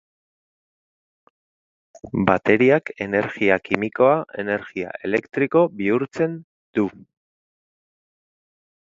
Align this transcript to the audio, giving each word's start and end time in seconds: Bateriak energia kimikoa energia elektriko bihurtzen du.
Bateriak 2.29 2.91
energia 3.07 3.59
kimikoa 3.67 4.17
energia 4.47 4.97
elektriko 5.11 5.65
bihurtzen 5.83 6.37
du. 6.81 6.91